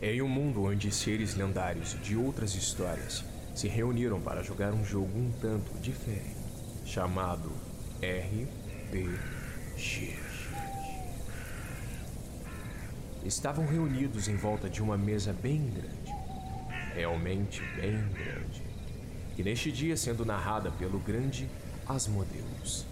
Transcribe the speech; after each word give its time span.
Em 0.00 0.22
um 0.22 0.28
mundo 0.28 0.62
onde 0.62 0.92
seres 0.92 1.34
lendários 1.34 2.00
de 2.00 2.16
outras 2.16 2.54
histórias 2.54 3.24
se 3.52 3.66
reuniram 3.66 4.20
para 4.20 4.44
jogar 4.44 4.72
um 4.72 4.84
jogo 4.84 5.18
um 5.18 5.32
tanto 5.40 5.76
diferente, 5.80 6.36
chamado 6.86 7.50
RPG. 8.00 10.16
Estavam 13.24 13.66
reunidos 13.66 14.28
em 14.28 14.36
volta 14.36 14.70
de 14.70 14.80
uma 14.80 14.96
mesa 14.96 15.32
bem 15.32 15.68
grande, 15.68 16.14
realmente 16.94 17.60
bem 17.74 18.00
grande, 18.10 18.62
que 19.34 19.42
neste 19.42 19.72
dia 19.72 19.96
sendo 19.96 20.24
narrada 20.24 20.70
pelo 20.70 21.00
grande 21.00 21.50
Asmodeus. 21.88 22.86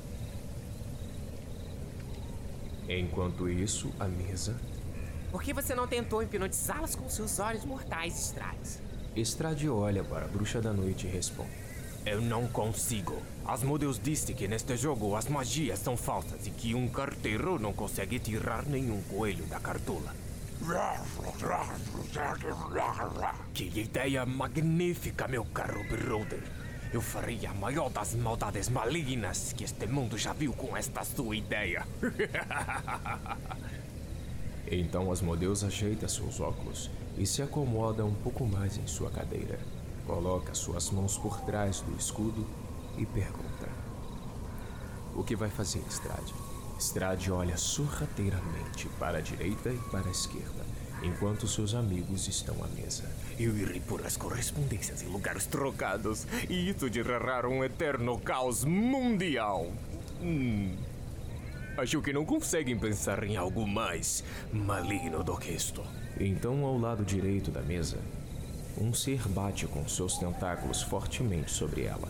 Enquanto 2.89 3.49
isso, 3.49 3.93
a 4.01 4.09
mesa 4.09 4.57
Por 5.37 5.43
que 5.43 5.53
você 5.53 5.75
não 5.75 5.87
tentou 5.87 6.23
hipnotizá-las 6.23 6.95
com 6.95 7.11
seus 7.11 7.39
olhos 7.39 7.63
mortais, 7.63 8.19
Strades? 8.19 8.81
Estrade 9.15 9.69
olha 9.69 10.03
para 10.03 10.25
a 10.25 10.29
bruxa 10.29 10.63
da 10.63 10.73
noite 10.73 11.07
e 11.07 11.11
responde. 11.11 11.51
Eu 12.07 12.23
não 12.23 12.49
consigo. 12.49 13.21
Asmodeus 13.45 14.01
disse 14.03 14.33
que 14.33 14.49
neste 14.49 14.79
jogo 14.79 15.15
as 15.15 15.29
magias 15.29 15.79
são 15.79 15.95
falsas 15.95 16.47
e 16.47 16.51
que 16.51 16.75
um 16.75 16.89
carteiro 16.89 17.59
não 17.59 17.75
consegue 17.75 18.19
tirar 18.19 18.65
nenhum 18.65 19.03
coelho 19.03 19.45
da 19.45 19.61
cartola. 19.61 20.15
Que 23.53 23.79
ideia 23.79 24.25
magnífica, 24.25 25.29
meu 25.29 25.45
caro 25.45 25.85
brother. 25.85 26.43
Eu 26.95 27.03
faria 27.03 27.51
a 27.51 27.55
maior 27.55 27.91
das 27.91 28.15
maldades 28.15 28.71
malignas 28.71 29.53
que 29.53 29.65
este 29.65 29.87
mundo 29.87 30.17
já 30.17 30.33
viu 30.33 30.55
com 30.55 30.75
esta 30.75 31.05
sua 31.05 31.37
ideia. 31.37 31.87
Então 34.71 35.13
Asmodeus 35.13 35.63
ajeita 35.63 36.09
seus 36.09 36.41
óculos 36.41 36.91
e 37.17 37.25
se 37.25 37.41
acomoda 37.41 38.05
um 38.05 38.15
pouco 38.15 38.45
mais 38.45 38.77
em 38.77 38.87
sua 38.87 39.11
cadeira. 39.11 39.59
Coloca 40.07 40.55
suas 40.55 40.91
mãos 40.91 41.17
por 41.19 41.41
trás 41.41 41.81
do 41.81 41.97
escudo 41.97 42.47
e 42.99 43.07
pergunta: 43.07 43.69
O 45.15 45.23
que 45.23 45.37
vai 45.37 45.51
fazer, 45.51 45.83
Estrade? 45.89 46.35
Estrade 46.79 47.33
olha 47.33 47.57
sorrateiramente 47.57 48.89
para 48.99 49.19
a 49.19 49.21
direita 49.21 49.71
e 49.71 49.79
para 49.91 50.09
a 50.09 50.11
esquerda, 50.11 50.65
enquanto 51.03 51.49
seus 51.49 51.75
amigos 51.75 52.29
estão 52.29 52.55
à 52.63 52.67
mesa. 52.69 53.05
Eu 53.39 53.57
irei 53.57 53.81
pôr 53.81 54.05
as 54.05 54.17
correspondências 54.17 55.03
em 55.03 55.07
lugares 55.07 55.47
trocados 55.47 56.27
e 56.51 56.69
isso 56.69 56.93
gerará 56.93 57.49
um 57.49 57.65
eterno 57.65 58.19
caos 58.19 58.65
mundial. 58.65 59.67
Hum. 60.21 60.75
Acho 61.77 62.01
que 62.01 62.11
não 62.11 62.25
conseguem 62.25 62.79
pensar 62.79 63.23
em 63.23 63.37
algo 63.37 63.67
mais 63.67 64.25
maligno 64.51 65.23
do 65.23 65.37
que 65.37 65.53
isto. 65.53 65.83
Então, 66.19 66.65
ao 66.65 66.79
lado 66.79 67.05
direito 67.05 67.51
da 67.51 67.61
mesa, 67.61 67.99
um 68.79 68.95
ser 68.95 69.21
bate 69.29 69.67
com 69.67 69.87
seus 69.87 70.17
tentáculos 70.17 70.83
fortemente 70.83 71.51
sobre 71.51 71.83
ela, 71.83 72.09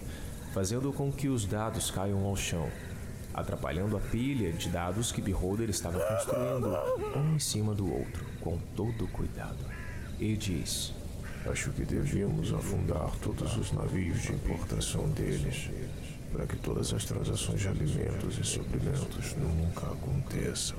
fazendo 0.55 0.93
com 0.93 1.11
que 1.11 1.29
os 1.29 1.45
dados 1.45 1.91
caiam 1.91 2.25
ao 2.25 2.37
chão, 2.37 2.71
atrapalhando 3.35 3.97
a 3.97 4.01
pilha 4.01 4.53
de 4.53 4.69
dados 4.69 5.11
que 5.11 5.21
Beholder 5.21 5.69
estava 5.69 5.99
construindo, 5.99 6.69
um 7.17 7.35
em 7.35 7.39
cima 7.41 7.75
do 7.75 7.93
outro, 7.93 8.25
com 8.41 8.59
todo 8.77 9.09
cuidado. 9.09 9.65
E 10.21 10.37
diz: 10.37 10.95
Acho 11.45 11.71
que 11.73 11.85
devíamos 11.85 12.53
afundar 12.55 13.11
todos 13.21 13.57
os 13.57 13.73
navios 13.73 14.23
de 14.23 14.33
importação 14.33 15.09
deles, 15.09 15.71
para 16.37 16.47
que 16.47 16.57
todas 16.57 16.93
as 16.93 17.07
transações 17.07 17.63
de 17.63 17.69
alimentos 17.69 18.39
e 18.39 18.45
suprimentos 18.45 19.35
nunca 19.37 19.87
aconteçam. 19.87 20.77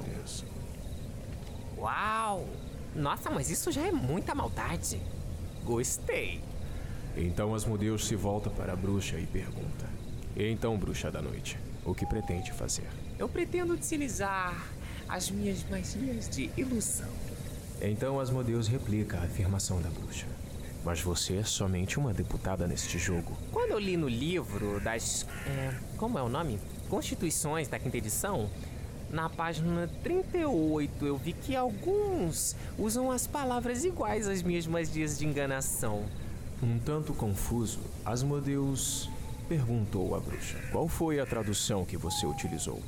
Uau! 1.76 2.48
Nossa, 2.96 3.32
mas 3.32 3.50
isso 3.50 3.72
já 3.72 3.82
é 3.82 3.92
muita 3.92 4.36
maldade. 4.36 5.02
Gostei. 5.64 6.42
Então 7.16 7.56
Asmodeus 7.56 8.06
se 8.06 8.16
volta 8.16 8.52
para 8.52 8.74
a 8.74 8.76
bruxa 8.76 9.18
e 9.18 9.26
pergunta: 9.26 9.90
então, 10.36 10.78
bruxa 10.78 11.10
da 11.10 11.24
noite, 11.24 11.58
o 11.84 11.96
que 11.96 12.06
pretende 12.06 12.52
fazer? 12.52 12.88
Eu 13.18 13.28
pretendo 13.28 13.74
utilizar 13.74 14.64
as 15.10 15.32
minhas 15.32 15.68
magias 15.68 16.30
de 16.30 16.52
ilusão. 16.56 17.10
Então 17.82 18.20
Asmodeus 18.20 18.68
replica 18.68 19.18
a 19.18 19.24
afirmação 19.24 19.82
da 19.82 19.90
bruxa. 19.90 20.28
Mas 20.84 21.02
você 21.02 21.38
é 21.38 21.44
somente 21.44 22.00
uma 22.00 22.14
deputada 22.14 22.68
neste 22.68 22.98
jogo. 22.98 23.38
Quando 23.52 23.72
eu 23.72 23.80
li 23.80 23.98
no 23.98 24.08
livro 24.08 24.80
das. 24.80 25.26
é, 25.46 25.74
como 25.98 26.18
é 26.18 26.22
o 26.22 26.30
nome? 26.30 26.60
Constituições 26.90 27.68
da 27.68 27.78
quinta 27.78 27.98
edição, 27.98 28.50
na 29.10 29.30
página 29.30 29.90
38 30.04 31.06
eu 31.06 31.18
vi 31.18 31.32
que 31.34 31.56
alguns 31.56 32.56
usam 32.78 33.12
as 33.12 33.26
palavras 33.26 33.86
iguais 33.86 34.28
às 34.28 34.42
minhas 34.42 34.68
magias 34.68 35.18
de 35.18 35.26
enganação. 35.26 36.04
Um 36.62 36.78
tanto 36.80 37.14
confuso, 37.14 37.80
Asmodeus 38.06 39.10
perguntou 39.48 40.16
à 40.16 40.20
bruxa: 40.20 40.58
Qual 40.72 40.88
foi 40.88 41.20
a 41.20 41.26
tradução 41.26 41.86
que 41.86 41.96
você 41.96 42.26
utilizou? 42.26 42.82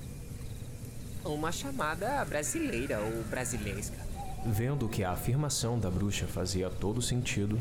Uma 1.24 1.52
chamada 1.52 2.24
brasileira 2.26 3.00
ou 3.00 3.24
brasileira. 3.24 4.10
Vendo 4.46 4.88
que 4.88 5.04
a 5.04 5.12
afirmação 5.12 5.78
da 5.78 5.90
bruxa 5.90 6.26
fazia 6.26 6.70
todo 6.70 7.02
sentido, 7.02 7.60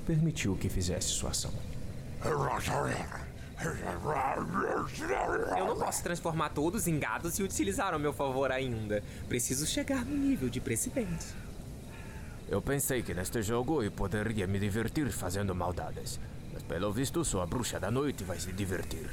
permitiu 0.00 0.56
que 0.56 0.68
fizesse 0.68 1.08
sua 1.08 1.30
ação. 1.30 1.52
Eu 5.58 5.66
não 5.66 5.78
posso 5.78 6.02
transformar 6.02 6.50
todos 6.50 6.86
em 6.86 6.98
gados 6.98 7.38
e 7.38 7.42
utilizar 7.42 7.92
ao 7.92 7.98
meu 7.98 8.12
favor 8.12 8.50
ainda. 8.50 9.02
Preciso 9.28 9.66
chegar 9.66 10.04
no 10.04 10.16
nível 10.16 10.48
de 10.48 10.60
presidente. 10.60 11.26
Eu 12.48 12.60
pensei 12.60 13.02
que 13.02 13.14
neste 13.14 13.42
jogo 13.42 13.82
eu 13.82 13.92
poderia 13.92 14.46
me 14.46 14.58
divertir 14.58 15.10
fazendo 15.12 15.54
maldades. 15.54 16.18
Mas 16.52 16.62
pelo 16.62 16.92
visto 16.92 17.24
só 17.24 17.42
a 17.42 17.46
bruxa 17.46 17.78
da 17.78 17.90
noite 17.90 18.24
vai 18.24 18.40
se 18.40 18.52
divertir. 18.52 19.08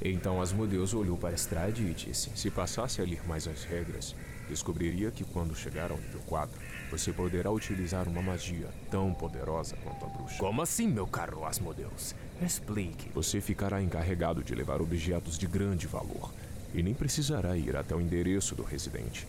Então 0.00 0.40
Asmodeus 0.40 0.94
olhou 0.94 1.16
para 1.16 1.34
Estrade 1.34 1.82
e 1.82 1.92
disse: 1.92 2.30
Se 2.34 2.50
passasse 2.50 3.00
a 3.00 3.04
ler 3.04 3.26
mais 3.26 3.48
as 3.48 3.64
regras, 3.64 4.14
descobriria 4.48 5.10
que 5.10 5.24
quando 5.24 5.56
chegar 5.56 5.90
ao 5.90 5.98
nível 5.98 6.20
4, 6.26 6.58
você 6.90 7.12
poderá 7.12 7.50
utilizar 7.50 8.08
uma 8.08 8.22
magia 8.22 8.68
tão 8.90 9.12
poderosa 9.12 9.76
quanto 9.82 10.04
a 10.04 10.08
bruxa. 10.08 10.38
Como 10.38 10.62
assim, 10.62 10.86
meu 10.86 11.06
caro 11.06 11.44
Asmodeus? 11.44 12.14
Explique. 12.40 13.10
Você 13.12 13.40
ficará 13.40 13.82
encarregado 13.82 14.42
de 14.42 14.54
levar 14.54 14.80
objetos 14.80 15.36
de 15.36 15.46
grande 15.46 15.86
valor 15.86 16.32
e 16.72 16.82
nem 16.82 16.94
precisará 16.94 17.56
ir 17.56 17.76
até 17.76 17.94
o 17.94 18.00
endereço 18.00 18.54
do 18.54 18.62
residente. 18.62 19.26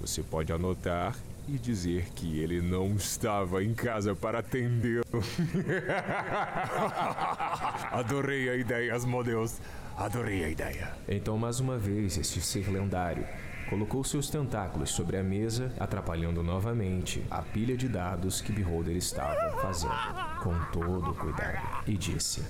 Você 0.00 0.22
pode 0.22 0.52
anotar 0.52 1.14
e 1.48 1.52
dizer 1.52 2.08
que 2.14 2.40
ele 2.40 2.60
não 2.60 2.96
estava 2.96 3.62
em 3.62 3.74
casa 3.74 4.14
para 4.14 4.40
atendê-lo. 4.40 5.04
Adorei 7.92 8.48
a 8.48 8.56
ideia, 8.56 8.94
Asmodeus. 8.94 9.58
Adorei 10.00 10.42
a 10.42 10.48
ideia. 10.48 10.94
Então, 11.06 11.36
mais 11.36 11.60
uma 11.60 11.76
vez, 11.76 12.16
este 12.16 12.40
ser 12.40 12.72
lendário 12.72 13.22
colocou 13.68 14.02
seus 14.02 14.30
tentáculos 14.30 14.92
sobre 14.92 15.18
a 15.18 15.22
mesa, 15.22 15.70
atrapalhando 15.78 16.42
novamente 16.42 17.22
a 17.30 17.42
pilha 17.42 17.76
de 17.76 17.86
dados 17.86 18.40
que 18.40 18.50
Beholder 18.50 18.96
estava 18.96 19.60
fazendo, 19.60 19.92
com 20.42 20.54
todo 20.72 21.12
cuidado, 21.12 21.84
e 21.86 21.98
disse: 21.98 22.42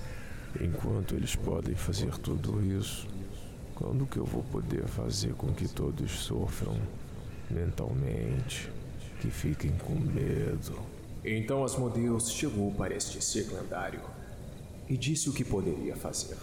Enquanto 0.60 1.16
eles 1.16 1.34
podem 1.34 1.74
fazer 1.74 2.16
tudo 2.18 2.64
isso, 2.64 3.08
quando 3.74 4.06
que 4.06 4.18
eu 4.18 4.24
vou 4.24 4.44
poder 4.44 4.86
fazer 4.86 5.34
com 5.34 5.52
que 5.52 5.66
todos 5.66 6.08
sofram 6.08 6.76
mentalmente, 7.50 8.70
que 9.20 9.28
fiquem 9.28 9.72
com 9.72 9.96
medo? 9.96 10.78
Então 11.24 11.64
Asmodeus 11.64 12.30
chegou 12.30 12.72
para 12.74 12.94
este 12.94 13.20
ser 13.20 13.48
lendário 13.52 14.02
e 14.88 14.96
disse 14.96 15.28
o 15.28 15.32
que 15.32 15.42
poderia 15.44 15.96
fazer. 15.96 16.36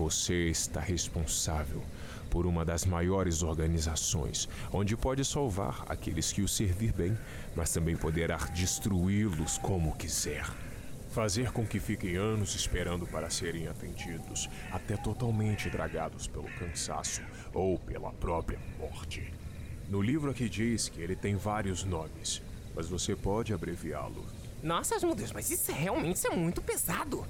Você 0.00 0.48
está 0.48 0.80
responsável 0.80 1.82
por 2.30 2.46
uma 2.46 2.64
das 2.64 2.86
maiores 2.86 3.42
organizações, 3.42 4.48
onde 4.72 4.96
pode 4.96 5.22
salvar 5.26 5.84
aqueles 5.90 6.32
que 6.32 6.40
o 6.40 6.48
servir 6.48 6.90
bem, 6.90 7.18
mas 7.54 7.70
também 7.70 7.98
poderá 7.98 8.38
destruí-los 8.38 9.58
como 9.58 9.94
quiser. 9.96 10.46
Fazer 11.10 11.52
com 11.52 11.66
que 11.66 11.78
fiquem 11.78 12.16
anos 12.16 12.54
esperando 12.54 13.06
para 13.06 13.28
serem 13.28 13.68
atendidos, 13.68 14.48
até 14.72 14.96
totalmente 14.96 15.68
dragados 15.68 16.26
pelo 16.26 16.48
cansaço 16.58 17.20
ou 17.52 17.78
pela 17.78 18.10
própria 18.10 18.58
morte. 18.78 19.30
No 19.86 20.00
livro 20.00 20.30
aqui 20.30 20.48
diz 20.48 20.88
que 20.88 21.02
ele 21.02 21.14
tem 21.14 21.36
vários 21.36 21.84
nomes, 21.84 22.40
mas 22.74 22.88
você 22.88 23.14
pode 23.14 23.52
abreviá-lo. 23.52 24.24
Nossa, 24.62 24.94
Asmodeus, 24.94 25.30
mas 25.30 25.50
isso 25.50 25.70
realmente 25.70 26.26
é 26.26 26.30
muito 26.30 26.62
pesado. 26.62 27.26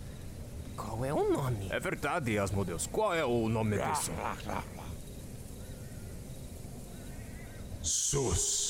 Qual 1.01 1.09
é 1.09 1.15
o 1.15 1.33
nome? 1.33 1.67
É 1.71 1.81
verdade, 1.81 2.39
Asmodeus. 2.39 2.87
Qual 2.87 3.15
é 3.15 3.25
o 3.25 3.49
nome 3.49 3.79
disso? 3.79 4.13
SUS. 7.83 8.70